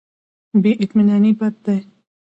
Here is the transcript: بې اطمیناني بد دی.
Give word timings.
بې 0.61 0.71
اطمیناني 0.83 1.31
بد 1.39 1.55
دی. 1.65 1.77